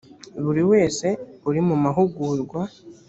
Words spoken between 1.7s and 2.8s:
mahugurwa